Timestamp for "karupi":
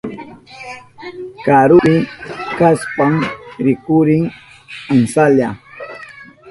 1.45-1.95